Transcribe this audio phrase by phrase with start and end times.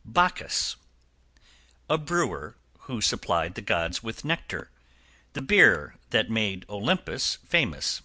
[0.00, 0.76] =BACCHUS.
[1.88, 4.70] A brewer, who supplied the Gods with nectar,
[5.32, 8.02] the beer that made Olympus famous.